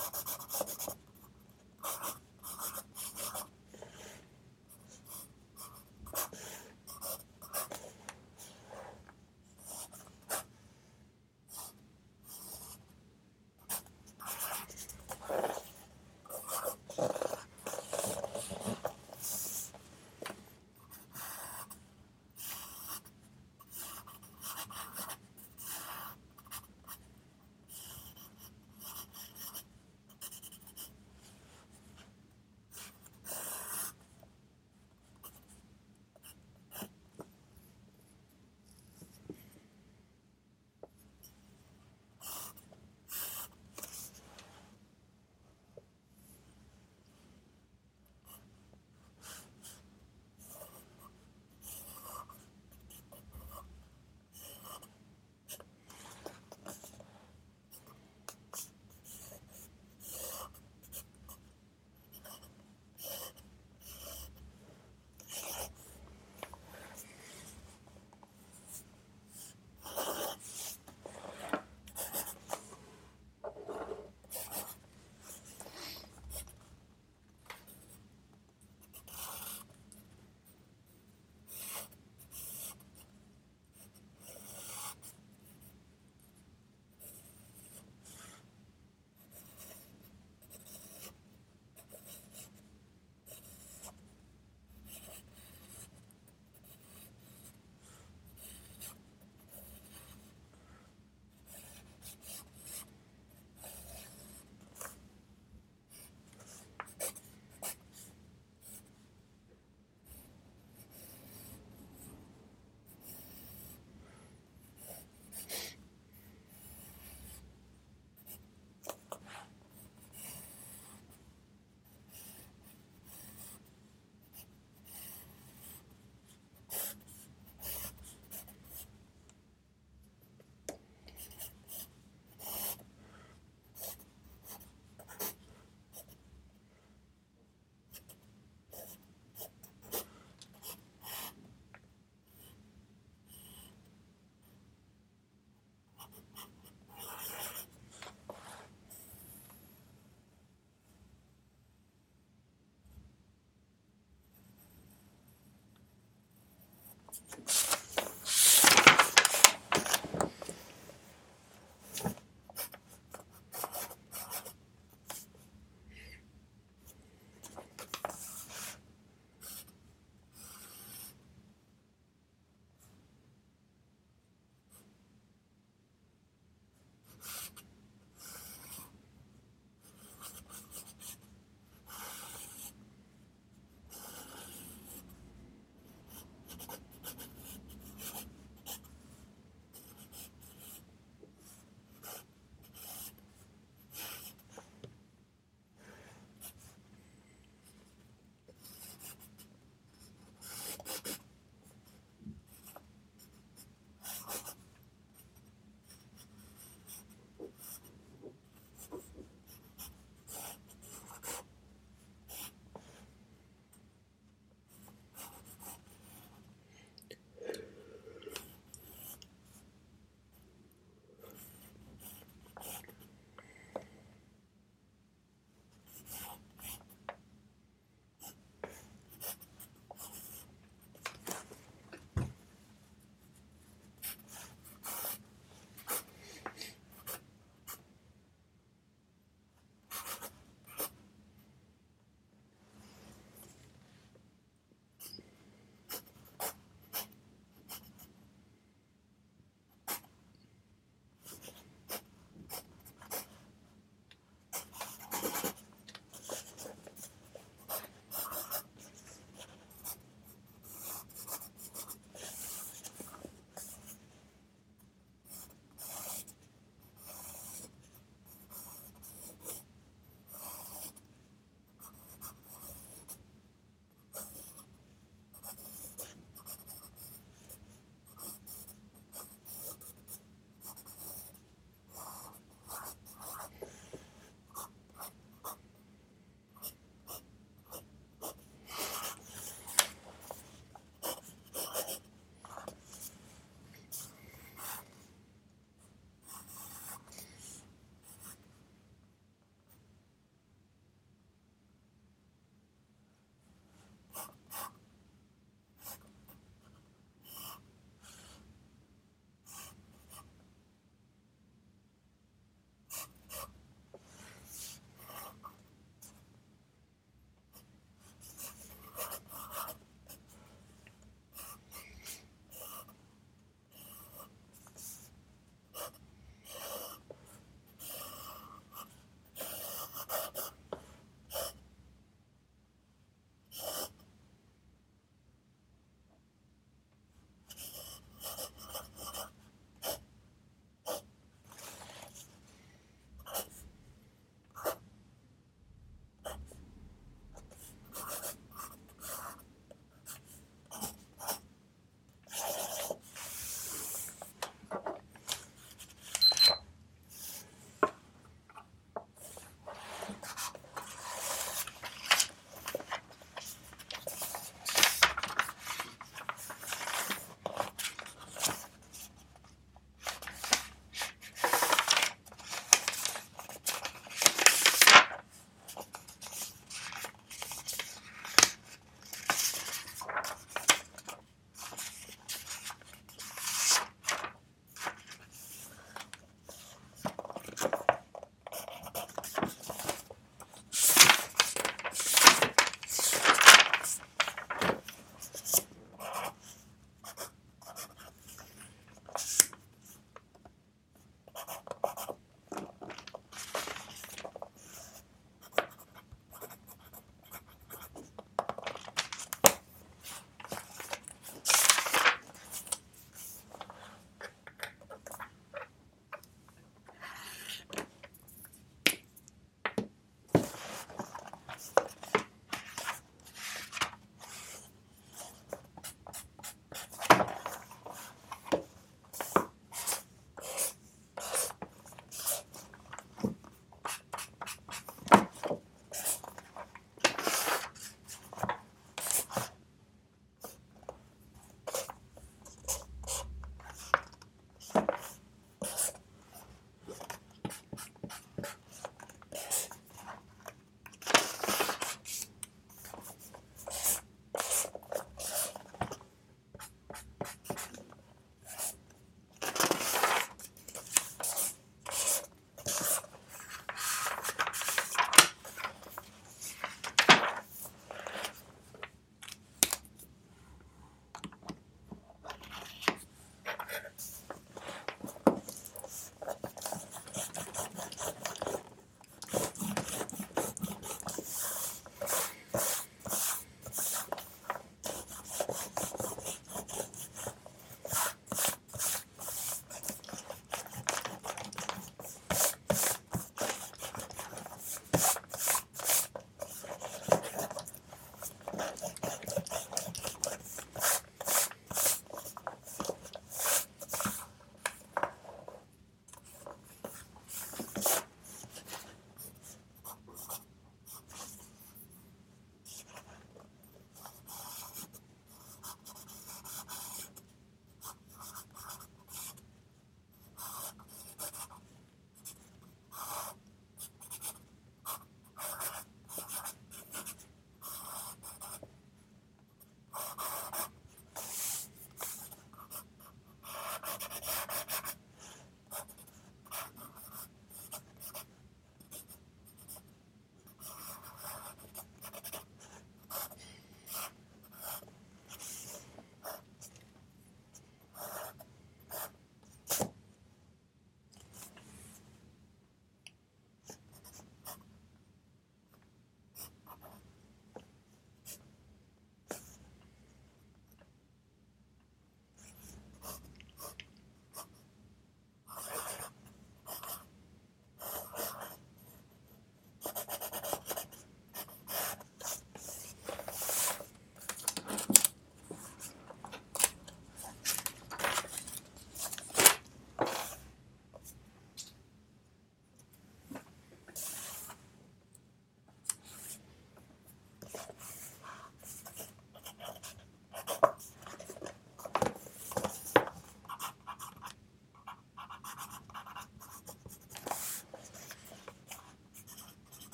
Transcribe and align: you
you 0.00 0.29